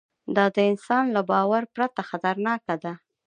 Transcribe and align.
دا 0.35 0.45
د 0.55 0.57
انسان 0.71 1.03
له 1.15 1.21
باور 1.29 1.63
پرته 1.75 2.01
خطرناکه 2.09 2.75
ده. 2.83 2.93